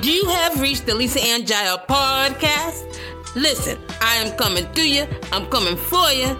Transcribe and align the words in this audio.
Do 0.00 0.10
you 0.10 0.24
have 0.26 0.58
reached 0.58 0.86
the 0.86 0.94
Lisa 0.94 1.20
Ann 1.20 1.42
Jael 1.46 1.76
podcast? 1.78 2.98
Listen, 3.36 3.78
I 4.00 4.16
am 4.16 4.34
coming 4.38 4.72
to 4.72 4.88
you. 4.88 5.06
I'm 5.32 5.46
coming 5.50 5.76
for 5.76 6.10
you. 6.10 6.34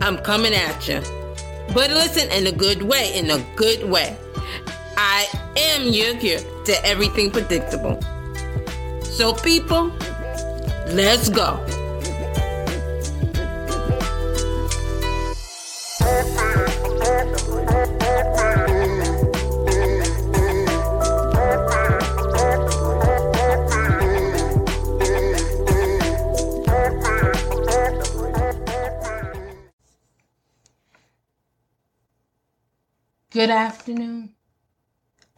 I'm 0.00 0.18
coming 0.18 0.54
at 0.54 0.86
you. 0.86 1.00
But 1.74 1.90
listen 1.90 2.30
in 2.30 2.46
a 2.46 2.52
good 2.52 2.82
way, 2.82 3.12
in 3.18 3.28
a 3.30 3.44
good 3.56 3.82
way. 3.90 4.16
I 4.96 5.26
am 5.56 5.88
your 5.88 6.16
cure 6.16 6.38
to 6.64 6.86
everything 6.86 7.32
predictable. 7.32 8.00
So, 9.02 9.34
people, 9.34 9.92
let's 10.86 11.28
go. 11.28 11.58
Good 33.30 33.50
afternoon. 33.50 34.34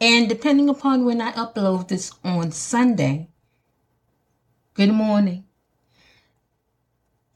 And 0.01 0.27
depending 0.27 0.67
upon 0.67 1.05
when 1.05 1.21
I 1.21 1.31
upload 1.33 1.89
this 1.89 2.11
on 2.23 2.51
Sunday, 2.51 3.29
good 4.73 4.89
morning. 4.89 5.43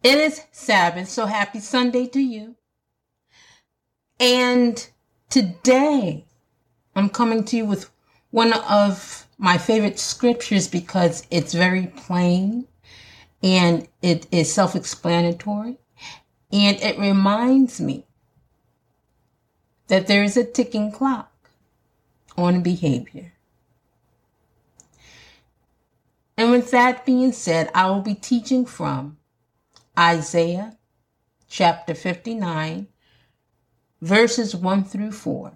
It 0.02 0.18
is 0.18 0.42
Sabbath, 0.52 1.10
so 1.10 1.28
happy 1.28 1.60
Sunday 1.60 2.08
to 2.08 2.20
you. 2.20 2.56
And 4.20 4.90
today 5.30 6.26
I'm 6.96 7.10
coming 7.10 7.44
to 7.44 7.58
you 7.58 7.66
with 7.66 7.92
one 8.32 8.54
of 8.54 9.28
my 9.38 9.60
favorite 9.60 10.00
scriptures 10.00 10.68
because 10.68 11.28
it's 11.30 11.54
very 11.54 11.86
plain 11.86 12.68
and 13.44 13.88
it 14.02 14.26
is 14.32 14.52
self 14.52 14.76
explanatory 14.76 15.78
and 16.52 16.78
it 16.78 16.98
reminds 16.98 17.80
me 17.80 18.07
that 19.88 20.08
there 20.08 20.24
is 20.24 20.38
a 20.38 20.44
ticking 20.44 20.92
clock 20.92 21.32
on 22.38 22.62
behavior. 22.62 23.34
And 26.38 26.52
with 26.52 26.72
that 26.72 27.06
being 27.06 27.32
said, 27.32 27.72
I 27.74 27.90
will 27.90 28.02
be 28.02 28.14
teaching 28.14 28.66
from 28.66 29.18
Isaiah 29.98 30.78
chapter 31.50 31.96
59, 31.96 32.88
verses 34.02 34.56
1 34.56 34.84
through 34.84 35.14
4. 35.14 35.54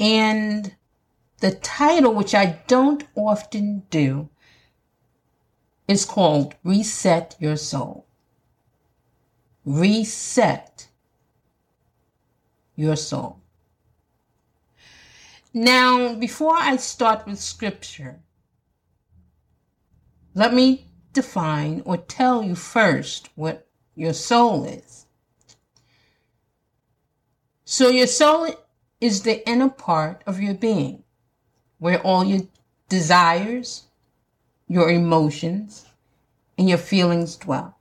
And 0.00 0.74
the 1.40 1.52
title, 1.52 2.14
which 2.14 2.34
I 2.34 2.58
don't 2.66 3.04
often 3.14 3.84
do, 3.90 4.28
is 5.86 6.04
called 6.04 6.54
Reset 6.64 7.36
Your 7.38 7.56
Soul. 7.56 8.06
Reset 9.64 10.87
your 12.78 12.94
soul. 12.94 13.40
Now, 15.52 16.14
before 16.14 16.54
I 16.56 16.76
start 16.76 17.26
with 17.26 17.40
scripture, 17.40 18.20
let 20.32 20.54
me 20.54 20.86
define 21.12 21.82
or 21.84 21.96
tell 21.96 22.44
you 22.44 22.54
first 22.54 23.30
what 23.34 23.66
your 23.96 24.14
soul 24.14 24.64
is. 24.64 25.06
So, 27.64 27.88
your 27.88 28.06
soul 28.06 28.48
is 29.00 29.22
the 29.22 29.46
inner 29.48 29.70
part 29.70 30.22
of 30.24 30.40
your 30.40 30.54
being 30.54 31.02
where 31.78 32.00
all 32.02 32.24
your 32.24 32.42
desires, 32.88 33.88
your 34.68 34.88
emotions, 34.88 35.86
and 36.56 36.68
your 36.68 36.78
feelings 36.78 37.34
dwell. 37.34 37.76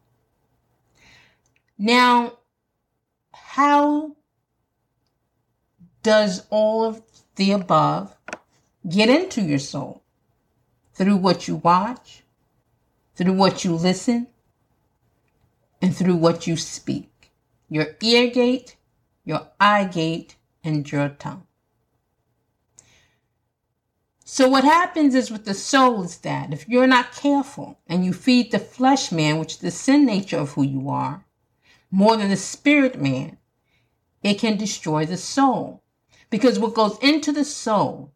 Now, 1.78 2.40
how 3.32 4.17
does 6.08 6.48
all 6.50 6.86
of 6.86 7.02
the 7.36 7.52
above 7.52 8.16
get 8.88 9.10
into 9.10 9.42
your 9.42 9.60
soul 9.60 10.02
through 10.94 11.18
what 11.18 11.50
you 11.50 11.58
watch, 11.58 12.24
through 13.14 13.34
what 13.34 13.66
you 13.66 13.76
listen, 13.76 14.28
and 15.82 15.94
through 15.94 16.16
what 16.16 16.48
you 16.48 16.56
speak. 16.56 17.34
Your 17.68 17.88
ear 18.02 18.30
gate, 18.30 18.78
your 19.26 19.50
eye 19.60 19.84
gate, 19.84 20.38
and 20.64 20.90
your 20.90 21.10
tongue. 21.10 21.46
So 24.24 24.48
what 24.48 24.64
happens 24.64 25.14
is 25.14 25.30
with 25.30 25.44
the 25.44 25.54
soul 25.54 26.04
is 26.04 26.20
that 26.20 26.54
if 26.54 26.70
you're 26.70 26.88
not 26.88 27.12
careful 27.12 27.80
and 27.86 28.06
you 28.06 28.14
feed 28.14 28.54
the 28.54 28.60
flesh 28.60 29.12
man, 29.12 29.40
which 29.40 29.56
is 29.56 29.60
the 29.60 29.72
sin 29.72 30.06
nature 30.06 30.38
of 30.38 30.54
who 30.54 30.64
you 30.64 30.90
are, 30.90 31.26
more 31.92 32.16
than 32.16 32.30
the 32.30 32.38
spirit 32.38 32.98
man, 32.98 33.40
it 34.24 34.40
can 34.40 34.56
destroy 34.56 35.06
the 35.06 35.18
soul. 35.18 35.84
Because 36.30 36.60
what 36.60 36.74
goes 36.74 36.98
into 37.02 37.32
the 37.32 37.46
soul 37.46 38.14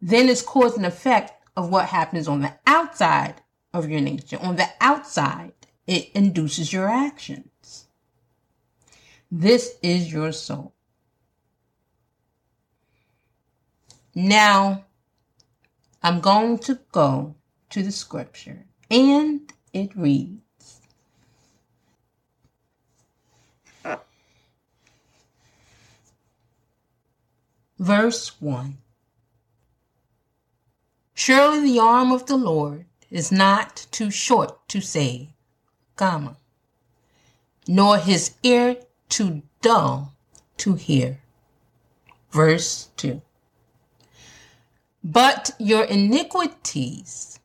then 0.00 0.28
is 0.28 0.42
cause 0.42 0.76
and 0.76 0.86
effect 0.86 1.32
of 1.56 1.70
what 1.70 1.86
happens 1.86 2.26
on 2.26 2.40
the 2.40 2.54
outside 2.66 3.40
of 3.72 3.88
your 3.88 4.00
nature. 4.00 4.38
On 4.40 4.56
the 4.56 4.68
outside, 4.80 5.52
it 5.86 6.10
induces 6.14 6.72
your 6.72 6.88
actions. 6.88 7.86
This 9.30 9.76
is 9.82 10.12
your 10.12 10.32
soul. 10.32 10.74
Now, 14.14 14.84
I'm 16.02 16.20
going 16.20 16.58
to 16.58 16.80
go 16.92 17.36
to 17.70 17.82
the 17.82 17.92
scripture, 17.92 18.66
and 18.90 19.50
it 19.72 19.96
reads 19.96 20.41
Verse 27.82 28.40
1 28.40 28.78
Surely 31.14 31.60
the 31.62 31.80
arm 31.80 32.12
of 32.12 32.26
the 32.26 32.36
Lord 32.36 32.86
is 33.10 33.32
not 33.32 33.88
too 33.90 34.08
short 34.08 34.68
to 34.68 34.80
save, 34.80 35.30
comma, 35.96 36.36
nor 37.66 37.98
his 37.98 38.36
ear 38.44 38.76
too 39.08 39.42
dull 39.62 40.14
to 40.58 40.74
hear. 40.74 41.22
Verse 42.30 42.90
2 42.98 43.20
But 45.02 45.50
your 45.58 45.82
iniquities 45.82 47.40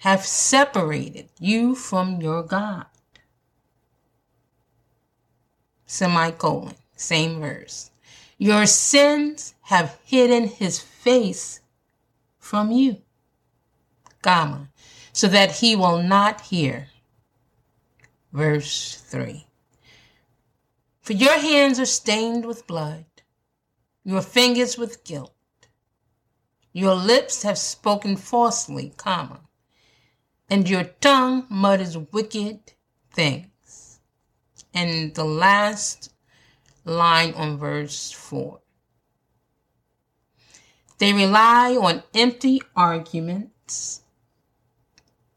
have 0.00 0.26
separated 0.26 1.30
you 1.38 1.74
from 1.74 2.20
your 2.20 2.42
God. 2.42 2.84
Semicolon, 5.86 6.74
same 6.96 7.40
verse. 7.40 7.90
Your 8.42 8.64
sins 8.64 9.54
have 9.64 9.98
hidden 10.02 10.48
his 10.48 10.80
face 10.80 11.60
from 12.38 12.72
you, 12.72 13.02
comma, 14.22 14.70
so 15.12 15.28
that 15.28 15.56
he 15.56 15.76
will 15.76 16.02
not 16.02 16.40
hear. 16.40 16.88
Verse 18.32 18.94
3. 18.94 19.46
For 21.02 21.12
your 21.12 21.38
hands 21.38 21.78
are 21.78 21.84
stained 21.84 22.46
with 22.46 22.66
blood, 22.66 23.04
your 24.04 24.22
fingers 24.22 24.78
with 24.78 25.04
guilt. 25.04 25.34
Your 26.72 26.94
lips 26.94 27.42
have 27.42 27.58
spoken 27.58 28.16
falsely, 28.16 28.94
comma, 28.96 29.40
and 30.48 30.66
your 30.66 30.84
tongue 30.84 31.46
mutters 31.50 31.98
wicked 31.98 32.72
things. 33.10 34.00
And 34.72 35.14
the 35.14 35.24
last 35.24 36.09
line 36.90 37.32
on 37.34 37.56
verse 37.56 38.10
4. 38.10 38.60
They 40.98 41.12
rely 41.12 41.76
on 41.76 42.02
empty 42.14 42.60
arguments. 42.76 44.02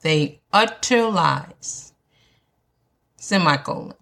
They 0.01 0.41
utter 0.51 1.07
lies. 1.07 1.93
Semicolon. 3.15 3.93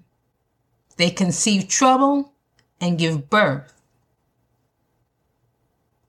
They 0.98 1.12
conceive 1.12 1.68
trouble 1.68 2.34
and 2.80 2.98
give 2.98 3.30
birth 3.30 3.80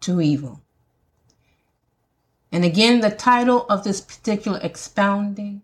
to 0.01 0.21
evil. 0.21 0.63
And 2.51 2.65
again, 2.65 3.01
the 3.01 3.11
title 3.11 3.67
of 3.69 3.85
this 3.85 4.01
particular 4.01 4.59
expounding 4.63 5.63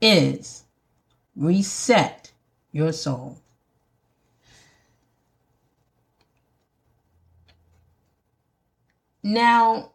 is 0.00 0.64
Reset 1.36 2.32
Your 2.72 2.92
Soul. 2.92 3.38
Now, 9.28 9.90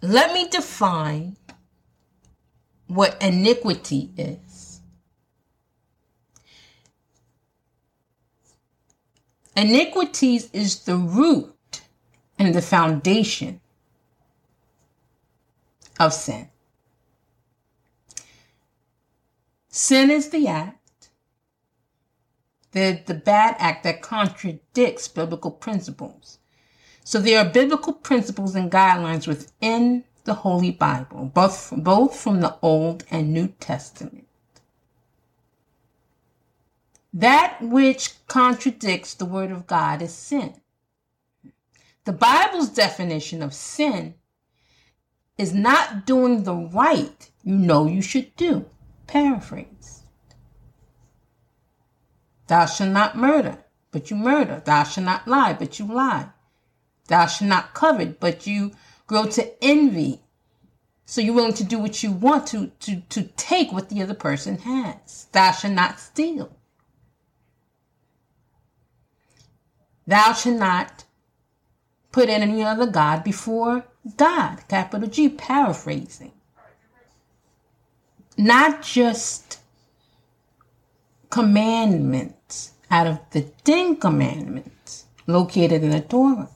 let 0.00 0.32
me 0.32 0.48
define 0.48 1.36
what 2.86 3.22
iniquity 3.22 4.12
is. 4.16 4.80
Iniquities 9.54 10.48
is 10.54 10.84
the 10.84 10.96
root 10.96 11.82
and 12.38 12.54
the 12.54 12.62
foundation 12.62 13.60
of 16.00 16.14
sin. 16.14 16.48
Sin 19.68 20.10
is 20.10 20.30
the 20.30 20.48
act, 20.48 20.81
the, 22.72 23.00
the 23.06 23.14
bad 23.14 23.56
act 23.58 23.84
that 23.84 24.02
contradicts 24.02 25.08
biblical 25.08 25.50
principles. 25.50 26.38
So 27.04 27.18
there 27.20 27.38
are 27.38 27.50
biblical 27.50 27.92
principles 27.92 28.54
and 28.54 28.70
guidelines 28.70 29.26
within 29.26 30.04
the 30.24 30.34
Holy 30.34 30.70
Bible, 30.70 31.30
both, 31.34 31.72
both 31.76 32.16
from 32.16 32.40
the 32.40 32.56
Old 32.62 33.04
and 33.10 33.32
New 33.32 33.48
Testament. 33.60 34.26
That 37.12 37.58
which 37.60 38.14
contradicts 38.26 39.14
the 39.14 39.26
Word 39.26 39.50
of 39.50 39.66
God 39.66 40.00
is 40.00 40.14
sin. 40.14 40.54
The 42.04 42.12
Bible's 42.12 42.70
definition 42.70 43.42
of 43.42 43.52
sin 43.52 44.14
is 45.36 45.52
not 45.52 46.06
doing 46.06 46.44
the 46.44 46.54
right 46.54 47.30
you 47.44 47.56
know 47.56 47.86
you 47.86 48.02
should 48.02 48.34
do. 48.36 48.66
Paraphrase. 49.06 50.01
Thou 52.46 52.66
shalt 52.66 52.90
not 52.90 53.16
murder, 53.16 53.58
but 53.90 54.10
you 54.10 54.16
murder. 54.16 54.62
Thou 54.64 54.84
shalt 54.84 55.06
not 55.06 55.28
lie, 55.28 55.52
but 55.52 55.78
you 55.78 55.86
lie. 55.86 56.28
Thou 57.08 57.26
shalt 57.26 57.48
not 57.48 57.74
covet, 57.74 58.20
but 58.20 58.46
you 58.46 58.72
grow 59.06 59.26
to 59.26 59.64
envy. 59.64 60.20
So 61.04 61.20
you're 61.20 61.34
willing 61.34 61.54
to 61.54 61.64
do 61.64 61.78
what 61.78 62.02
you 62.02 62.12
want 62.12 62.46
to, 62.48 62.68
to, 62.80 63.00
to 63.10 63.24
take 63.36 63.72
what 63.72 63.88
the 63.88 64.02
other 64.02 64.14
person 64.14 64.58
has. 64.58 65.26
Thou 65.32 65.52
shalt 65.52 65.74
not 65.74 66.00
steal. 66.00 66.56
Thou 70.06 70.32
shalt 70.32 70.58
not 70.58 71.04
put 72.10 72.28
in 72.28 72.42
any 72.42 72.62
other 72.62 72.86
God 72.86 73.24
before 73.24 73.84
God, 74.16 74.66
capital 74.68 75.08
G, 75.08 75.28
paraphrasing. 75.28 76.32
Not 78.36 78.82
just 78.82 79.58
commandments 81.32 82.72
out 82.90 83.06
of 83.06 83.18
the 83.30 83.40
Ten 83.64 83.96
Commandments 83.96 85.06
located 85.26 85.82
in 85.82 85.88
the 85.88 86.02
Torah, 86.02 86.50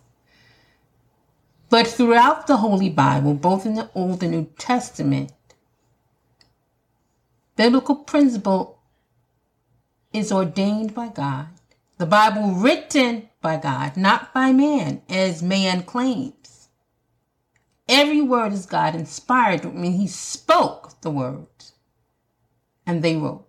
but 1.70 1.86
throughout 1.86 2.46
the 2.46 2.58
Holy 2.58 2.90
Bible, 2.90 3.32
both 3.32 3.64
in 3.64 3.74
the 3.74 3.88
Old 3.94 4.22
and 4.22 4.32
New 4.32 4.44
Testament, 4.58 5.32
biblical 7.56 7.96
principle 7.96 8.78
is 10.12 10.30
ordained 10.30 10.94
by 10.94 11.08
God. 11.08 11.48
The 11.96 12.04
Bible 12.04 12.52
written 12.52 13.30
by 13.40 13.56
God, 13.56 13.96
not 13.96 14.34
by 14.34 14.52
man, 14.52 15.00
as 15.08 15.42
man 15.42 15.84
claims. 15.84 16.68
Every 17.88 18.20
word 18.20 18.52
is 18.52 18.66
God 18.66 18.94
inspired. 18.94 19.64
I 19.64 19.70
mean, 19.70 19.92
He 19.92 20.06
spoke 20.06 21.00
the 21.00 21.10
words, 21.10 21.72
and 22.86 23.02
they 23.02 23.16
wrote. 23.16 23.45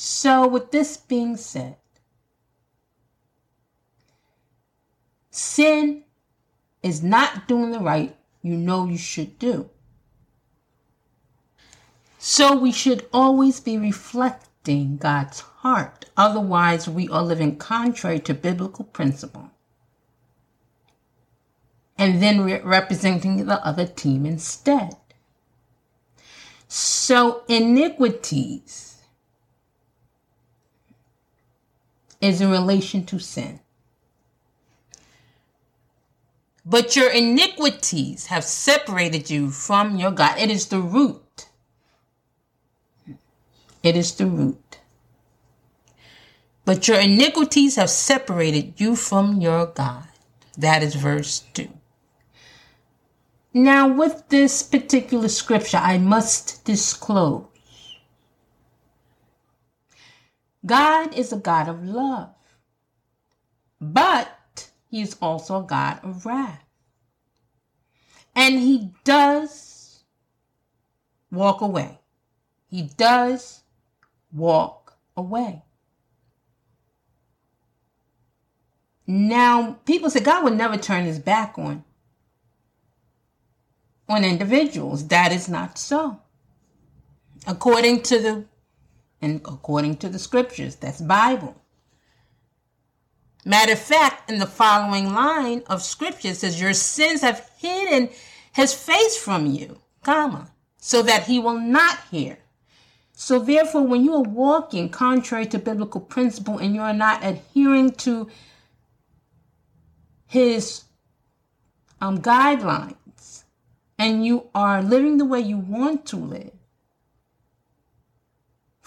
So, 0.00 0.46
with 0.46 0.70
this 0.70 0.96
being 0.96 1.36
said, 1.36 1.74
sin 5.28 6.04
is 6.84 7.02
not 7.02 7.48
doing 7.48 7.72
the 7.72 7.80
right 7.80 8.16
you 8.40 8.56
know 8.56 8.86
you 8.86 8.96
should 8.96 9.40
do. 9.40 9.70
So 12.16 12.56
we 12.56 12.70
should 12.70 13.08
always 13.12 13.58
be 13.58 13.76
reflecting 13.76 14.98
God's 14.98 15.40
heart. 15.40 16.04
Otherwise, 16.16 16.88
we 16.88 17.08
are 17.08 17.24
living 17.24 17.56
contrary 17.56 18.20
to 18.20 18.34
biblical 18.34 18.84
principle. 18.84 19.50
And 21.98 22.22
then 22.22 22.44
we're 22.44 22.62
representing 22.62 23.46
the 23.46 23.66
other 23.66 23.84
team 23.84 24.24
instead. 24.24 24.94
So, 26.68 27.42
iniquities 27.48 28.97
is 32.20 32.40
in 32.40 32.50
relation 32.50 33.04
to 33.06 33.18
sin. 33.18 33.60
But 36.64 36.96
your 36.96 37.10
iniquities 37.10 38.26
have 38.26 38.44
separated 38.44 39.30
you 39.30 39.50
from 39.50 39.96
your 39.96 40.10
God. 40.10 40.38
It 40.38 40.50
is 40.50 40.66
the 40.66 40.80
root 40.80 41.22
it 43.82 43.96
is 43.96 44.14
the 44.14 44.26
root. 44.26 44.78
But 46.64 46.86
your 46.88 47.00
iniquities 47.00 47.76
have 47.76 47.90
separated 47.90 48.80
you 48.80 48.96
from 48.96 49.40
your 49.40 49.66
God. 49.66 50.08
That 50.56 50.82
is 50.82 50.94
verse 50.94 51.44
2. 51.54 51.68
Now, 53.54 53.88
with 53.88 54.28
this 54.28 54.62
particular 54.62 55.28
scripture, 55.28 55.78
I 55.78 55.98
must 55.98 56.64
disclose 56.64 57.46
God 60.66 61.14
is 61.14 61.32
a 61.32 61.36
God 61.36 61.68
of 61.68 61.84
love, 61.84 62.34
but 63.80 64.70
He 64.90 65.02
is 65.02 65.16
also 65.22 65.60
a 65.60 65.66
God 65.66 66.00
of 66.02 66.26
wrath. 66.26 66.64
And 68.34 68.58
He 68.58 68.92
does 69.04 70.04
walk 71.30 71.60
away, 71.60 72.00
He 72.70 72.82
does 72.82 73.62
walk 74.32 74.98
away. 75.16 75.62
Now, 79.10 79.78
people 79.86 80.10
say 80.10 80.20
God 80.20 80.44
would 80.44 80.56
never 80.56 80.76
turn 80.76 81.04
his 81.04 81.18
back 81.18 81.58
on 81.58 81.82
on 84.06 84.22
individuals. 84.24 85.08
That 85.08 85.32
is 85.32 85.48
not 85.48 85.78
so. 85.78 86.20
According 87.46 88.02
to 88.04 88.18
the 88.18 88.44
and 89.20 89.40
according 89.44 89.96
to 89.98 90.08
the 90.08 90.18
scriptures, 90.18 90.76
that's 90.76 91.00
Bible. 91.00 91.56
Matter 93.44 93.72
of 93.72 93.78
fact, 93.78 94.30
in 94.30 94.38
the 94.38 94.46
following 94.46 95.14
line 95.14 95.62
of 95.68 95.82
scripture 95.82 96.34
says, 96.34 96.60
Your 96.60 96.74
sins 96.74 97.22
have 97.22 97.48
hidden 97.58 98.10
his 98.52 98.74
face 98.74 99.16
from 99.16 99.46
you, 99.46 99.80
comma, 100.02 100.50
so 100.78 101.02
that 101.02 101.24
he 101.24 101.38
will 101.38 101.58
not 101.58 101.98
hear. 102.10 102.38
So 103.12 103.38
therefore, 103.38 103.86
when 103.86 104.04
you 104.04 104.14
are 104.14 104.22
walking 104.22 104.90
contrary 104.90 105.46
to 105.46 105.58
biblical 105.58 106.00
principle 106.00 106.58
and 106.58 106.74
you 106.74 106.80
are 106.82 106.94
not 106.94 107.24
adhering 107.24 107.92
to 107.92 108.28
his 110.26 110.84
um, 112.00 112.20
guidelines 112.20 113.44
and 113.98 114.24
you 114.24 114.48
are 114.54 114.82
living 114.82 115.18
the 115.18 115.24
way 115.24 115.40
you 115.40 115.58
want 115.58 116.06
to 116.06 116.16
live 116.16 116.57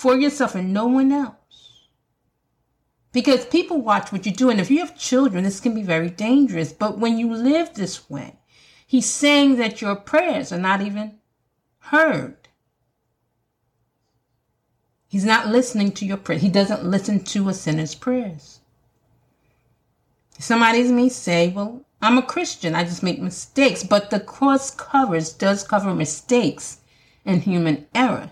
for 0.01 0.17
yourself 0.17 0.55
and 0.55 0.73
no 0.73 0.87
one 0.87 1.11
else. 1.11 1.35
Because 3.11 3.45
people 3.45 3.81
watch 3.81 4.11
what 4.11 4.25
you 4.25 4.31
do, 4.31 4.49
and 4.49 4.59
if 4.59 4.71
you 4.71 4.79
have 4.79 4.97
children, 4.97 5.43
this 5.43 5.59
can 5.59 5.75
be 5.75 5.83
very 5.83 6.09
dangerous. 6.09 6.73
But 6.73 6.97
when 6.97 7.19
you 7.19 7.31
live 7.31 7.75
this 7.75 8.09
way, 8.09 8.39
he's 8.87 9.05
saying 9.05 9.57
that 9.57 9.79
your 9.79 9.95
prayers 9.95 10.51
are 10.51 10.57
not 10.57 10.81
even 10.81 11.19
heard. 11.77 12.47
He's 15.07 15.25
not 15.25 15.49
listening 15.49 15.91
to 15.91 16.05
your 16.05 16.17
prayer. 16.17 16.39
He 16.39 16.49
doesn't 16.49 16.83
listen 16.83 17.23
to 17.25 17.49
a 17.49 17.53
sinner's 17.53 17.93
prayers. 17.93 18.61
Somebody 20.39 20.91
may 20.91 21.09
say, 21.09 21.49
well, 21.49 21.85
I'm 22.01 22.17
a 22.17 22.23
Christian. 22.23 22.73
I 22.73 22.85
just 22.85 23.03
make 23.03 23.21
mistakes. 23.21 23.83
But 23.83 24.09
the 24.09 24.19
cross 24.19 24.71
covers, 24.71 25.31
does 25.31 25.63
cover 25.63 25.93
mistakes 25.93 26.79
and 27.23 27.43
human 27.43 27.85
error, 27.93 28.31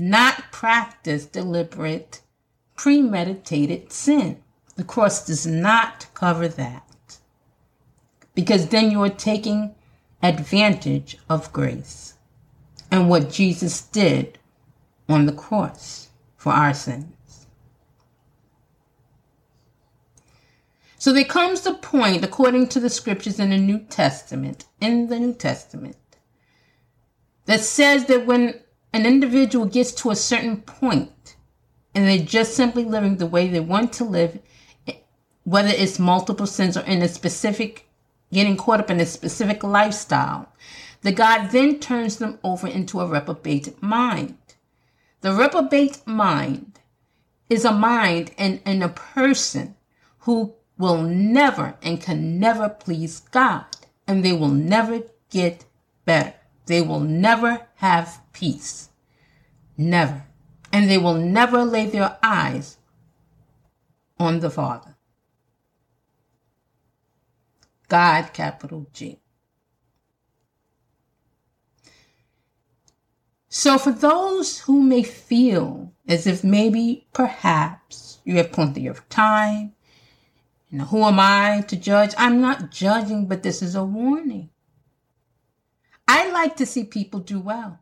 not 0.00 0.50
practice 0.50 1.26
deliberate, 1.26 2.22
premeditated 2.74 3.92
sin. 3.92 4.42
The 4.76 4.84
cross 4.84 5.26
does 5.26 5.46
not 5.46 6.06
cover 6.14 6.48
that. 6.48 7.18
Because 8.34 8.68
then 8.68 8.90
you 8.90 9.02
are 9.02 9.10
taking 9.10 9.74
advantage 10.22 11.18
of 11.28 11.52
grace 11.52 12.14
and 12.90 13.10
what 13.10 13.30
Jesus 13.30 13.82
did 13.82 14.38
on 15.06 15.26
the 15.26 15.32
cross 15.32 16.08
for 16.34 16.50
our 16.50 16.72
sins. 16.72 17.46
So 20.96 21.12
there 21.12 21.24
comes 21.24 21.60
the 21.60 21.74
point, 21.74 22.24
according 22.24 22.68
to 22.68 22.80
the 22.80 22.88
scriptures 22.88 23.38
in 23.38 23.50
the 23.50 23.58
New 23.58 23.80
Testament, 23.80 24.64
in 24.80 25.08
the 25.08 25.18
New 25.18 25.34
Testament, 25.34 25.96
that 27.44 27.60
says 27.60 28.06
that 28.06 28.24
when 28.24 28.60
an 28.92 29.06
individual 29.06 29.66
gets 29.66 29.92
to 29.92 30.10
a 30.10 30.16
certain 30.16 30.62
point 30.62 31.36
and 31.94 32.06
they're 32.06 32.18
just 32.18 32.54
simply 32.54 32.84
living 32.84 33.16
the 33.16 33.26
way 33.26 33.48
they 33.48 33.60
want 33.60 33.92
to 33.94 34.04
live, 34.04 34.38
whether 35.44 35.68
it's 35.68 35.98
multiple 35.98 36.46
sins 36.46 36.76
or 36.76 36.82
in 36.82 37.02
a 37.02 37.08
specific, 37.08 37.88
getting 38.32 38.56
caught 38.56 38.80
up 38.80 38.90
in 38.90 39.00
a 39.00 39.06
specific 39.06 39.62
lifestyle, 39.64 40.52
the 41.02 41.12
God 41.12 41.48
then 41.50 41.80
turns 41.80 42.16
them 42.16 42.38
over 42.44 42.68
into 42.68 43.00
a 43.00 43.06
reprobate 43.06 43.82
mind. 43.82 44.36
The 45.22 45.32
reprobate 45.32 46.06
mind 46.06 46.78
is 47.48 47.64
a 47.64 47.72
mind 47.72 48.30
and, 48.38 48.60
and 48.64 48.84
a 48.84 48.88
person 48.88 49.74
who 50.20 50.54
will 50.78 51.02
never 51.02 51.74
and 51.82 52.00
can 52.00 52.38
never 52.38 52.68
please 52.68 53.20
God, 53.20 53.66
and 54.06 54.24
they 54.24 54.32
will 54.32 54.48
never 54.48 55.02
get 55.30 55.64
better. 56.04 56.34
They 56.70 56.82
will 56.82 57.00
never 57.00 57.66
have 57.78 58.22
peace. 58.32 58.90
Never. 59.76 60.22
And 60.72 60.88
they 60.88 60.98
will 60.98 61.14
never 61.14 61.64
lay 61.64 61.86
their 61.86 62.16
eyes 62.22 62.76
on 64.20 64.38
the 64.38 64.50
Father. 64.50 64.94
God, 67.88 68.32
capital 68.32 68.86
G. 68.92 69.18
So, 73.48 73.76
for 73.76 73.90
those 73.90 74.60
who 74.60 74.80
may 74.80 75.02
feel 75.02 75.92
as 76.06 76.24
if 76.24 76.44
maybe, 76.44 77.08
perhaps, 77.12 78.20
you 78.24 78.36
have 78.36 78.52
plenty 78.52 78.86
of 78.86 79.08
time, 79.08 79.72
know, 80.70 80.84
who 80.84 81.02
am 81.02 81.18
I 81.18 81.64
to 81.66 81.74
judge? 81.74 82.14
I'm 82.16 82.40
not 82.40 82.70
judging, 82.70 83.26
but 83.26 83.42
this 83.42 83.60
is 83.60 83.74
a 83.74 83.82
warning. 83.82 84.50
I 86.12 86.28
like 86.32 86.56
to 86.56 86.66
see 86.66 86.82
people 86.82 87.20
do 87.20 87.38
well. 87.38 87.78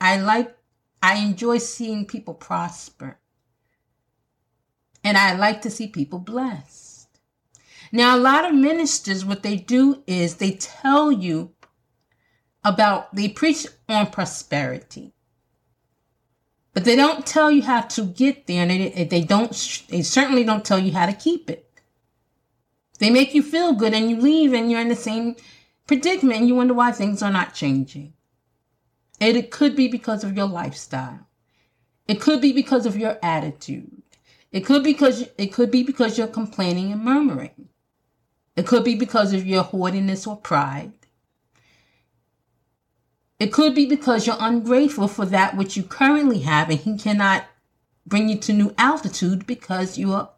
I 0.00 0.16
like, 0.16 0.56
I 1.00 1.18
enjoy 1.18 1.58
seeing 1.58 2.04
people 2.04 2.34
prosper. 2.34 3.20
And 5.04 5.16
I 5.16 5.36
like 5.36 5.62
to 5.62 5.70
see 5.70 5.86
people 5.86 6.18
blessed. 6.18 7.06
Now, 7.92 8.16
a 8.16 8.18
lot 8.18 8.44
of 8.44 8.56
ministers, 8.56 9.24
what 9.24 9.44
they 9.44 9.54
do 9.54 10.02
is 10.04 10.34
they 10.34 10.50
tell 10.56 11.12
you 11.12 11.52
about, 12.64 13.14
they 13.14 13.28
preach 13.28 13.68
on 13.88 14.10
prosperity. 14.10 15.14
But 16.72 16.84
they 16.84 16.96
don't 16.96 17.24
tell 17.24 17.52
you 17.52 17.62
how 17.62 17.82
to 17.82 18.02
get 18.02 18.48
there, 18.48 18.62
and 18.62 18.70
they, 18.72 19.04
they 19.04 19.22
don't. 19.22 19.52
They 19.90 20.02
certainly 20.02 20.42
don't 20.42 20.64
tell 20.64 20.80
you 20.80 20.92
how 20.92 21.06
to 21.06 21.12
keep 21.12 21.48
it. 21.48 21.70
They 22.98 23.10
make 23.10 23.32
you 23.32 23.44
feel 23.44 23.74
good, 23.74 23.94
and 23.94 24.10
you 24.10 24.20
leave, 24.20 24.52
and 24.52 24.68
you're 24.68 24.80
in 24.80 24.88
the 24.88 24.96
same 24.96 25.36
predicament, 25.86 26.46
you 26.46 26.54
wonder 26.54 26.74
why 26.74 26.92
things 26.92 27.22
are 27.22 27.32
not 27.32 27.54
changing. 27.54 28.14
And 29.20 29.36
it 29.36 29.50
could 29.50 29.76
be 29.76 29.88
because 29.88 30.24
of 30.24 30.36
your 30.36 30.46
lifestyle. 30.46 31.26
It 32.06 32.20
could 32.20 32.40
be 32.40 32.52
because 32.52 32.86
of 32.86 32.96
your 32.96 33.18
attitude. 33.22 34.02
It 34.52 34.64
could 34.64 34.84
be 34.84 34.92
because 34.92 35.28
it 35.38 35.52
could 35.52 35.70
be 35.70 35.82
because 35.82 36.16
you're 36.18 36.26
complaining 36.26 36.92
and 36.92 37.02
murmuring. 37.02 37.68
It 38.56 38.66
could 38.66 38.84
be 38.84 38.94
because 38.94 39.32
of 39.32 39.46
your 39.46 39.62
hoardiness 39.64 40.26
or 40.26 40.36
pride. 40.36 40.92
It 43.40 43.52
could 43.52 43.74
be 43.74 43.86
because 43.86 44.26
you're 44.26 44.36
ungrateful 44.38 45.08
for 45.08 45.26
that 45.26 45.56
which 45.56 45.76
you 45.76 45.82
currently 45.82 46.40
have 46.40 46.70
and 46.70 46.78
he 46.78 46.96
cannot 46.96 47.46
bring 48.06 48.28
you 48.28 48.38
to 48.38 48.52
new 48.52 48.72
altitude 48.78 49.46
because 49.46 49.98
you 49.98 50.12
are 50.12 50.30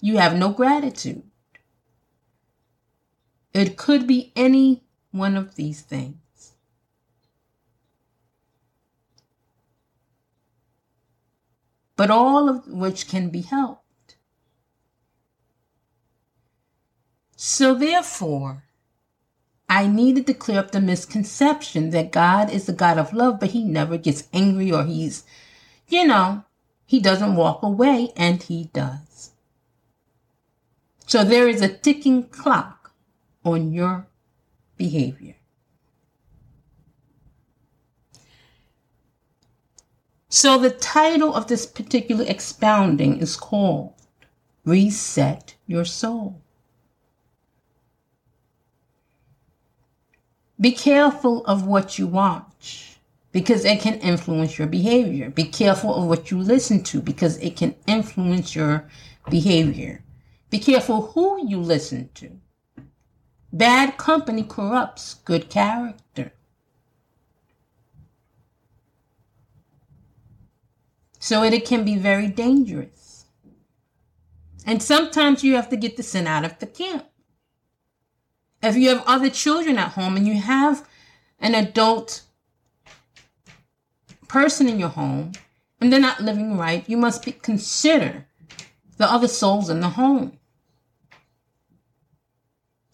you 0.00 0.18
have 0.18 0.36
no 0.36 0.50
gratitude. 0.50 1.22
It 3.58 3.76
could 3.76 4.06
be 4.06 4.32
any 4.36 4.84
one 5.10 5.36
of 5.36 5.56
these 5.56 5.80
things. 5.80 6.52
But 11.96 12.10
all 12.10 12.48
of 12.48 12.68
which 12.68 13.08
can 13.08 13.30
be 13.30 13.40
helped. 13.40 14.16
So 17.34 17.74
therefore, 17.74 18.64
I 19.68 19.86
needed 19.86 20.26
to 20.28 20.34
clear 20.34 20.60
up 20.60 20.70
the 20.70 20.80
misconception 20.80 21.90
that 21.90 22.12
God 22.12 22.50
is 22.50 22.66
the 22.66 22.72
God 22.72 22.98
of 22.98 23.12
love, 23.12 23.40
but 23.40 23.50
he 23.50 23.64
never 23.64 23.98
gets 23.98 24.28
angry 24.32 24.70
or 24.70 24.84
he's, 24.84 25.24
you 25.88 26.06
know, 26.06 26.44
he 26.86 27.00
doesn't 27.00 27.36
walk 27.36 27.62
away, 27.62 28.12
and 28.16 28.42
he 28.42 28.70
does. 28.72 29.32
So 31.06 31.24
there 31.24 31.48
is 31.48 31.60
a 31.60 31.68
ticking 31.68 32.28
clock 32.28 32.77
on 33.52 33.72
your 33.72 34.06
behavior. 34.76 35.34
So 40.28 40.58
the 40.58 40.70
title 40.70 41.34
of 41.34 41.46
this 41.46 41.66
particular 41.66 42.24
expounding 42.28 43.18
is 43.18 43.34
called 43.36 43.94
Reset 44.64 45.54
Your 45.66 45.84
Soul. 45.84 46.40
Be 50.60 50.72
careful 50.72 51.44
of 51.46 51.66
what 51.66 51.98
you 51.98 52.06
watch 52.06 52.98
because 53.32 53.64
it 53.64 53.80
can 53.80 53.94
influence 54.00 54.58
your 54.58 54.66
behavior. 54.66 55.30
Be 55.30 55.44
careful 55.44 55.94
of 55.94 56.04
what 56.06 56.30
you 56.30 56.38
listen 56.38 56.82
to 56.84 57.00
because 57.00 57.38
it 57.38 57.56
can 57.56 57.74
influence 57.86 58.54
your 58.54 58.88
behavior. 59.30 60.02
Be 60.50 60.58
careful 60.58 61.08
who 61.12 61.48
you 61.48 61.58
listen 61.60 62.10
to. 62.14 62.30
Bad 63.58 63.96
company 63.96 64.44
corrupts 64.44 65.14
good 65.24 65.50
character. 65.50 66.30
So 71.18 71.42
it, 71.42 71.52
it 71.52 71.66
can 71.66 71.84
be 71.84 71.96
very 71.96 72.28
dangerous. 72.28 73.26
And 74.64 74.80
sometimes 74.80 75.42
you 75.42 75.56
have 75.56 75.68
to 75.70 75.76
get 75.76 75.96
the 75.96 76.04
sin 76.04 76.28
out 76.28 76.44
of 76.44 76.56
the 76.60 76.66
camp. 76.66 77.06
If 78.62 78.76
you 78.76 78.90
have 78.90 79.02
other 79.08 79.28
children 79.28 79.76
at 79.76 79.92
home 79.92 80.16
and 80.16 80.28
you 80.28 80.34
have 80.34 80.86
an 81.40 81.56
adult 81.56 82.22
person 84.28 84.68
in 84.68 84.78
your 84.78 84.90
home 84.90 85.32
and 85.80 85.92
they're 85.92 85.98
not 85.98 86.20
living 86.20 86.56
right, 86.56 86.88
you 86.88 86.96
must 86.96 87.24
be, 87.24 87.32
consider 87.32 88.26
the 88.98 89.12
other 89.12 89.26
souls 89.26 89.68
in 89.68 89.80
the 89.80 89.90
home. 89.90 90.37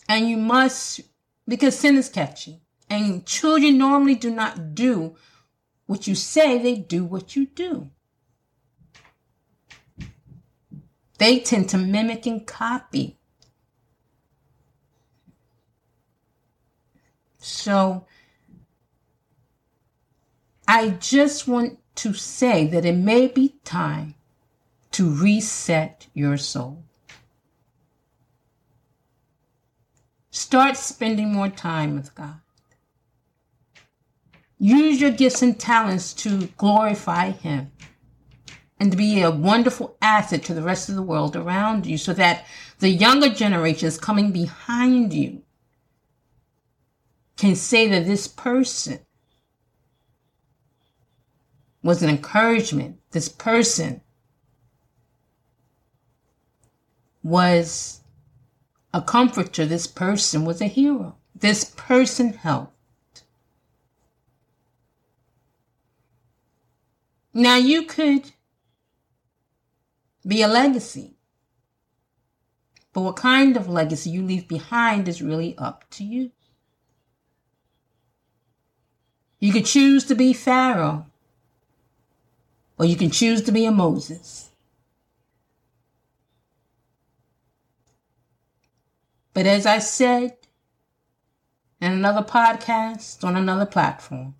And 0.09 0.29
you 0.29 0.37
must, 0.37 1.01
because 1.49 1.79
sin 1.79 1.97
is 1.97 2.09
catchy, 2.09 2.61
and 2.91 3.25
children 3.27 3.79
normally 3.79 4.15
do 4.15 4.31
not 4.31 4.75
do 4.75 5.17
what 5.87 6.07
you 6.07 6.15
say, 6.15 6.59
they 6.59 6.77
do 6.77 7.05
what 7.05 7.37
you 7.37 7.47
do. 7.47 7.91
They 11.19 11.41
tend 11.41 11.69
to 11.71 11.79
mimic 11.79 12.27
and 12.27 12.47
copy 12.47 13.19
So 17.45 18.07
I 20.67 20.89
just 20.89 21.47
want 21.47 21.79
to 21.97 22.15
say 22.15 22.67
that 22.69 22.87
it 22.87 22.97
may 22.97 23.27
be 23.29 23.57
time 23.65 24.15
to 24.93 25.11
reset 25.11 26.07
your 26.15 26.39
soul. 26.39 26.85
Start 30.35 30.77
spending 30.77 31.33
more 31.33 31.49
time 31.49 31.95
with 31.95 32.13
God. 32.17 32.41
Use 34.59 35.01
your 35.01 35.13
gifts 35.13 35.43
and 35.43 35.57
talents 35.61 36.13
to 36.15 36.49
glorify 36.57 37.31
Him 37.31 37.71
and 38.81 38.91
to 38.91 38.97
be 38.97 39.23
a 39.23 39.31
wonderful 39.31 39.97
asset 40.03 40.43
to 40.43 40.53
the 40.53 40.61
rest 40.61 40.89
of 40.89 40.97
the 40.97 41.03
world 41.03 41.37
around 41.37 41.87
you 41.87 41.97
so 41.97 42.13
that 42.15 42.47
the 42.81 42.89
younger 42.89 43.29
generations 43.29 43.97
coming 43.97 44.33
behind 44.33 45.13
you 45.13 45.45
can 47.37 47.55
say 47.55 47.87
that 47.91 48.05
this 48.05 48.27
person 48.27 48.99
was 51.81 52.03
an 52.03 52.11
encouragement. 52.11 52.99
This 53.13 53.29
person 53.29 54.01
was 57.23 58.01
a 58.95 59.03
comforter. 59.03 59.67
This 59.67 59.89
person 59.89 60.45
was 60.45 60.63
a 60.63 60.67
hero. 60.67 61.17
This 61.35 61.65
person 61.65 62.33
helped. 62.33 63.25
Now 67.35 67.57
you 67.57 67.83
could 67.83 68.31
be 70.25 70.41
a 70.43 70.49
legacy. 70.49 71.17
But 72.93 73.01
what 73.01 73.17
kind 73.17 73.57
of 73.57 73.69
legacy 73.69 74.11
you 74.11 74.23
leave 74.23 74.47
behind 74.47 75.09
is 75.09 75.21
really 75.21 75.59
up 75.59 75.91
to 75.91 76.05
you. 76.05 76.31
You 79.41 79.53
could 79.53 79.67
choose 79.67 80.05
to 80.05 80.15
be 80.15 80.33
Pharaoh, 80.33 81.07
or 82.79 82.87
you 82.87 82.95
can 82.95 83.11
choose 83.11 83.43
to 83.43 83.53
be 83.53 83.67
a 83.67 83.73
Moses. 83.73 84.44
But 89.35 89.47
as 89.47 89.67
I 89.67 89.81
said 89.81 90.37
in 91.81 91.93
another 91.93 92.23
podcast 92.23 93.25
on 93.25 93.37
another 93.37 93.67
platform, 93.67 94.37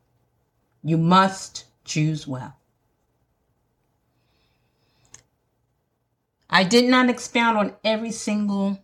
you 0.83 0.97
must 0.97 1.65
choose 1.85 2.27
well. 2.27 2.57
I 6.49 6.63
did 6.63 6.85
not 6.85 7.11
expound 7.11 7.59
on 7.59 7.75
every 7.83 8.13
single 8.13 8.79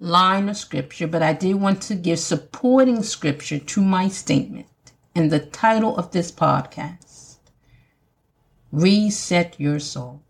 line 0.00 0.48
of 0.48 0.56
scripture, 0.56 1.06
but 1.06 1.22
I 1.22 1.34
did 1.34 1.56
want 1.56 1.82
to 1.82 1.94
give 1.94 2.18
supporting 2.18 3.02
scripture 3.02 3.58
to 3.58 3.82
my 3.82 4.08
statement 4.08 4.66
and 5.14 5.30
the 5.30 5.40
title 5.40 5.96
of 5.96 6.12
this 6.12 6.32
podcast 6.32 7.36
reset 8.72 9.60
your 9.60 9.78
soul. 9.78 10.22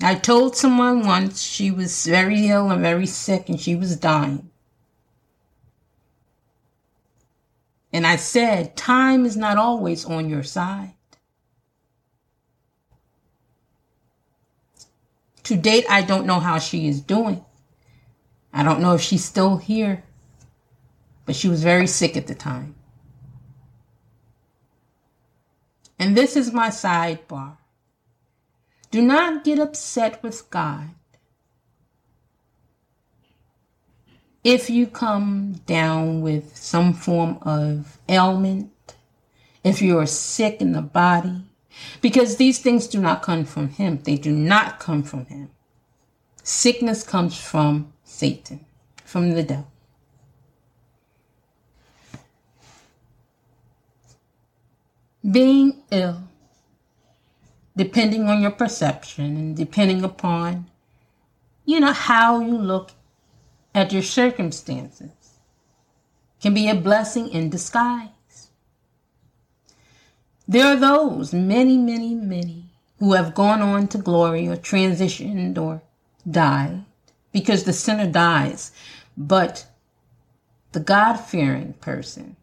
I 0.00 0.14
told 0.14 0.56
someone 0.56 1.04
once 1.04 1.42
she 1.42 1.70
was 1.70 2.06
very 2.06 2.46
ill 2.46 2.70
and 2.70 2.80
very 2.82 3.06
sick 3.06 3.48
and 3.48 3.60
she 3.60 3.74
was 3.74 3.96
dying. 3.96 4.50
And 7.92 8.06
I 8.06 8.16
said, 8.16 8.76
time 8.76 9.24
is 9.24 9.36
not 9.36 9.56
always 9.56 10.04
on 10.04 10.28
your 10.28 10.42
side. 10.44 10.92
To 15.44 15.56
date, 15.56 15.86
I 15.88 16.02
don't 16.02 16.26
know 16.26 16.40
how 16.40 16.58
she 16.58 16.86
is 16.86 17.00
doing. 17.00 17.44
I 18.52 18.62
don't 18.62 18.80
know 18.80 18.94
if 18.94 19.00
she's 19.00 19.24
still 19.24 19.56
here, 19.56 20.04
but 21.24 21.34
she 21.34 21.48
was 21.48 21.62
very 21.62 21.86
sick 21.86 22.16
at 22.16 22.26
the 22.26 22.34
time. 22.34 22.74
And 25.98 26.16
this 26.16 26.36
is 26.36 26.52
my 26.52 26.68
sidebar. 26.68 27.56
Do 28.90 29.02
not 29.02 29.44
get 29.44 29.58
upset 29.58 30.22
with 30.22 30.48
God 30.50 30.90
if 34.44 34.70
you 34.70 34.86
come 34.86 35.60
down 35.66 36.22
with 36.22 36.56
some 36.56 36.94
form 36.94 37.38
of 37.42 37.98
ailment, 38.08 38.94
if 39.62 39.82
you 39.82 39.98
are 39.98 40.06
sick 40.06 40.62
in 40.62 40.72
the 40.72 40.82
body, 40.82 41.42
because 42.00 42.36
these 42.36 42.58
things 42.58 42.86
do 42.86 43.00
not 43.00 43.22
come 43.22 43.44
from 43.44 43.68
Him. 43.68 44.00
They 44.02 44.16
do 44.16 44.32
not 44.32 44.78
come 44.78 45.02
from 45.02 45.26
Him. 45.26 45.50
Sickness 46.42 47.02
comes 47.02 47.38
from 47.38 47.92
Satan, 48.04 48.64
from 49.04 49.32
the 49.32 49.42
devil. 49.42 49.70
Being 55.30 55.82
ill, 55.90 56.27
depending 57.78 58.28
on 58.28 58.42
your 58.42 58.50
perception 58.50 59.36
and 59.36 59.56
depending 59.56 60.02
upon, 60.02 60.66
you 61.64 61.78
know, 61.78 61.92
how 61.92 62.40
you 62.40 62.58
look 62.58 62.90
at 63.72 63.92
your 63.92 64.02
circumstances, 64.02 65.10
can 66.42 66.52
be 66.52 66.68
a 66.68 66.74
blessing 66.74 67.28
in 67.28 67.48
disguise. 67.48 68.50
There 70.48 70.66
are 70.66 70.76
those, 70.76 71.32
many, 71.32 71.78
many, 71.78 72.16
many, 72.16 72.64
who 72.98 73.12
have 73.12 73.32
gone 73.32 73.62
on 73.62 73.86
to 73.88 73.98
glory 73.98 74.48
or 74.48 74.56
transitioned 74.56 75.56
or 75.56 75.80
died 76.28 76.84
because 77.30 77.62
the 77.62 77.72
sinner 77.72 78.10
dies, 78.10 78.72
but 79.16 79.68
the 80.72 80.80
God 80.80 81.16
fearing 81.16 81.74
person, 81.74 82.34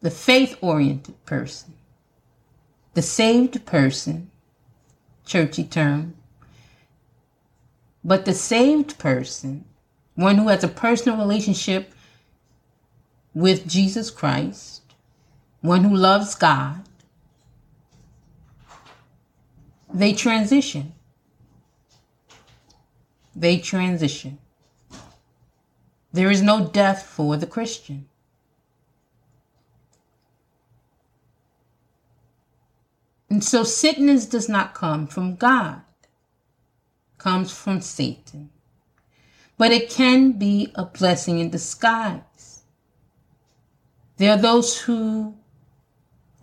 the 0.00 0.10
faith 0.10 0.56
oriented 0.60 1.24
person, 1.26 1.74
the 2.94 3.02
saved 3.02 3.64
person, 3.66 4.30
churchy 5.24 5.64
term, 5.64 6.14
but 8.04 8.24
the 8.24 8.34
saved 8.34 8.98
person, 8.98 9.64
one 10.14 10.36
who 10.36 10.48
has 10.48 10.64
a 10.64 10.68
personal 10.68 11.18
relationship 11.18 11.94
with 13.34 13.66
Jesus 13.66 14.10
Christ, 14.10 14.82
one 15.60 15.84
who 15.84 15.96
loves 15.96 16.34
God, 16.34 16.82
they 19.92 20.12
transition 20.12 20.92
they 23.34 23.58
transition. 23.58 24.38
There 26.12 26.30
is 26.30 26.42
no 26.42 26.66
death 26.66 27.02
for 27.04 27.36
the 27.36 27.46
Christian. 27.46 28.06
And 33.32 33.42
so 33.42 33.64
sickness 33.64 34.26
does 34.26 34.46
not 34.46 34.74
come 34.74 35.06
from 35.06 35.36
God, 35.36 35.80
comes 37.16 37.50
from 37.50 37.80
Satan. 37.80 38.50
But 39.56 39.72
it 39.72 39.88
can 39.88 40.32
be 40.32 40.70
a 40.74 40.84
blessing 40.84 41.38
in 41.38 41.48
disguise. 41.48 42.64
There 44.18 44.32
are 44.32 44.36
those 44.36 44.82
who 44.82 45.34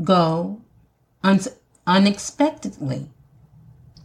go 0.04 0.64
un- 1.22 1.54
unexpectedly. 1.86 3.12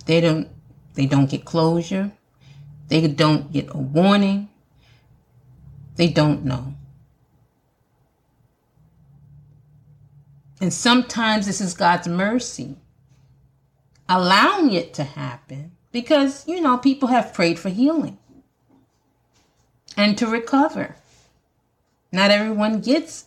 They 0.04 0.20
don't 0.20 0.48
they 0.92 1.06
don't 1.06 1.30
get 1.30 1.46
closure. 1.46 2.12
They 2.88 3.08
don't 3.08 3.50
get 3.50 3.70
a 3.70 3.78
warning. 3.78 4.50
They 5.96 6.08
don't 6.08 6.44
know. 6.44 6.74
And 10.64 10.72
sometimes 10.72 11.44
this 11.44 11.61
is 11.61 11.74
God's 11.74 12.09
mercy 12.09 12.77
allowing 14.09 14.72
it 14.72 14.94
to 14.94 15.05
happen 15.05 15.72
because, 15.92 16.48
you 16.48 16.59
know, 16.62 16.79
people 16.79 17.09
have 17.09 17.35
prayed 17.35 17.59
for 17.59 17.68
healing 17.68 18.16
and 19.94 20.16
to 20.16 20.27
recover. 20.27 20.96
Not 22.11 22.31
everyone 22.31 22.81
gets 22.81 23.27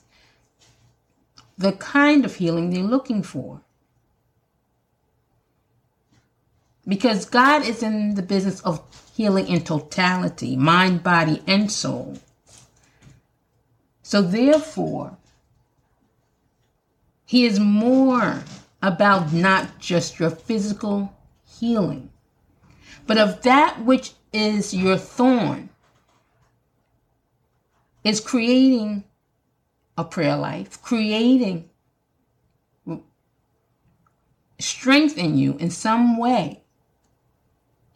the 1.59 1.73
kind 1.73 2.25
of 2.25 2.33
healing 2.37 2.71
they're 2.71 2.81
looking 2.81 3.21
for. 3.21 3.61
Because 6.87 7.23
God 7.25 7.63
is 7.63 7.83
in 7.83 8.15
the 8.15 8.23
business 8.23 8.61
of 8.61 8.81
healing 9.13 9.47
in 9.47 9.63
totality, 9.63 10.55
mind, 10.55 11.03
body, 11.03 11.43
and 11.45 11.71
soul. 11.71 12.17
So, 14.01 14.23
therefore, 14.23 15.17
He 17.27 17.45
is 17.45 17.59
more 17.59 18.43
about 18.81 19.31
not 19.31 19.77
just 19.77 20.17
your 20.17 20.31
physical 20.31 21.13
healing, 21.45 22.09
but 23.05 23.19
of 23.19 23.43
that 23.43 23.83
which 23.83 24.13
is 24.33 24.73
your 24.73 24.97
thorn, 24.97 25.69
is 28.03 28.19
creating 28.19 29.03
a 29.97 30.03
prayer 30.03 30.37
life, 30.37 30.81
creating 30.81 31.69
strength 34.57 35.17
in 35.17 35.37
you 35.37 35.57
in 35.57 35.69
some 35.69 36.17
way 36.17 36.63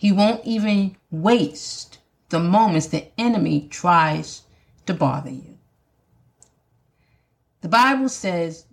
he 0.02 0.12
won't 0.12 0.44
even 0.46 0.98
waste 1.12 2.00
the 2.30 2.40
moments 2.40 2.88
the 2.88 3.08
enemy 3.20 3.68
tries 3.70 4.42
to 4.88 4.96
bother 4.96 5.30
you. 5.30 5.60
The 7.62 7.70
Bible 7.70 8.10
says, 8.10 8.66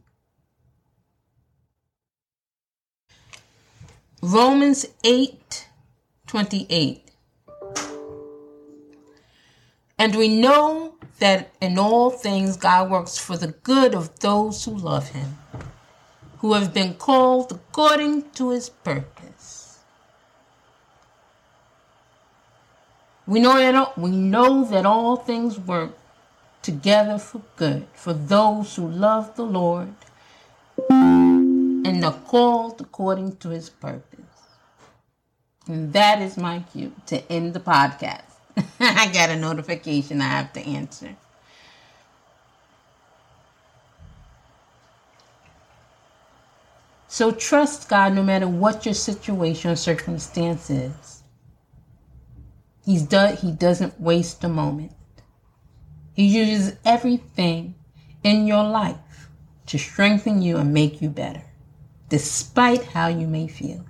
Romans 4.30 4.84
8 5.04 5.68
28. 6.26 7.10
And 9.98 10.14
we 10.14 10.28
know 10.28 10.96
that 11.18 11.50
in 11.62 11.78
all 11.78 12.10
things 12.10 12.58
God 12.58 12.90
works 12.90 13.16
for 13.16 13.38
the 13.38 13.54
good 13.62 13.94
of 13.94 14.20
those 14.20 14.66
who 14.66 14.76
love 14.76 15.08
him, 15.12 15.38
who 16.40 16.52
have 16.52 16.74
been 16.74 16.92
called 16.92 17.52
according 17.52 18.30
to 18.32 18.50
his 18.50 18.68
purpose. 18.68 19.78
We 23.26 23.40
know 23.40 23.56
that 23.56 23.74
all, 23.74 23.94
we 23.96 24.10
know 24.10 24.62
that 24.64 24.84
all 24.84 25.16
things 25.16 25.58
work 25.58 25.96
together 26.60 27.16
for 27.18 27.40
good 27.56 27.86
for 27.94 28.12
those 28.12 28.76
who 28.76 28.86
love 28.86 29.36
the 29.36 29.46
Lord 29.46 29.94
and 31.98 32.04
are 32.04 32.20
called 32.28 32.80
according 32.80 33.36
to 33.38 33.48
his 33.48 33.68
purpose. 33.68 34.20
And 35.66 35.92
that 35.92 36.22
is 36.22 36.36
my 36.36 36.60
cue 36.72 36.92
to 37.06 37.30
end 37.30 37.54
the 37.54 37.60
podcast. 37.60 38.22
I 38.80 39.10
got 39.12 39.30
a 39.30 39.36
notification 39.36 40.22
I 40.22 40.28
have 40.28 40.52
to 40.52 40.60
answer. 40.60 41.16
So 47.08 47.32
trust 47.32 47.88
God 47.88 48.14
no 48.14 48.22
matter 48.22 48.46
what 48.46 48.84
your 48.84 48.94
situation 48.94 49.72
or 49.72 49.76
circumstance 49.76 50.70
is. 50.70 51.22
He's 52.84 53.02
done, 53.02 53.36
he 53.36 53.50
doesn't 53.50 54.00
waste 54.00 54.44
a 54.44 54.48
moment. 54.48 54.92
He 56.14 56.26
uses 56.26 56.76
everything 56.84 57.74
in 58.22 58.46
your 58.46 58.62
life 58.62 59.28
to 59.66 59.78
strengthen 59.78 60.42
you 60.42 60.58
and 60.58 60.72
make 60.72 61.02
you 61.02 61.08
better, 61.08 61.42
despite 62.08 62.84
how 62.84 63.08
you 63.08 63.26
may 63.26 63.46
feel. 63.46 63.84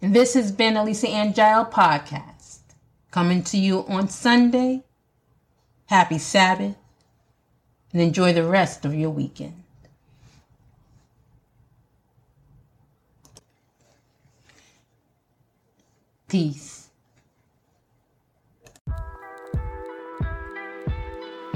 And 0.00 0.14
this 0.14 0.34
has 0.34 0.52
been 0.52 0.76
a 0.76 0.84
Lisa 0.84 1.08
Ann 1.08 1.34
Jael 1.36 1.66
Podcast, 1.66 2.60
coming 3.10 3.42
to 3.44 3.58
you 3.58 3.84
on 3.88 4.08
Sunday. 4.08 4.84
Happy 5.86 6.18
Sabbath, 6.18 6.76
and 7.92 8.02
enjoy 8.02 8.32
the 8.32 8.44
rest 8.44 8.84
of 8.84 8.94
your 8.94 9.10
weekend. 9.10 9.64
Peace. 16.28 16.90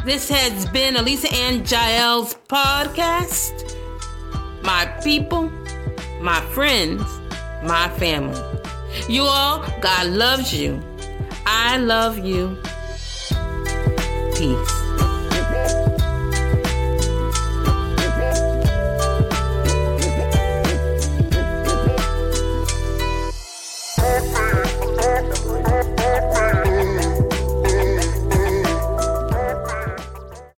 This 0.05 0.31
has 0.31 0.66
been 0.70 0.96
a 0.96 1.03
Lisa 1.03 1.33
Ann 1.33 1.64
Jael's 1.64 2.35
podcast. 2.48 3.82
My 4.62 4.87
people, 5.03 5.51
my 6.20 6.40
friends, 6.53 7.03
my 7.64 7.88
family. 7.98 8.40
You 9.09 9.22
all, 9.22 9.64
God 9.81 10.07
loves 10.07 10.55
you. 10.55 10.81
I 11.46 11.79
love 11.79 12.18
you. 12.18 12.57
Peace. 14.37 14.82